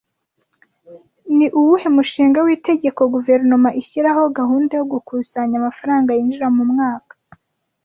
[1.37, 7.13] Ni uwuhe mushinga w'itegeko guverinoma ishyiraho gahunda yo gukusanya amafaranga yinjira mu mwaka